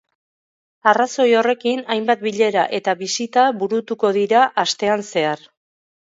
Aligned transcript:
Arrazoi 0.91 1.27
horrekin, 1.41 1.83
hainbat 1.95 2.23
bilera 2.29 2.65
eta 2.79 2.97
bisita 3.03 3.45
burutuko 3.61 4.13
dira 4.19 4.43
astean 4.67 5.07
zehar. 5.13 5.47